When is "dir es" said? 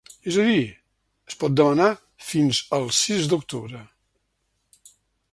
0.45-1.35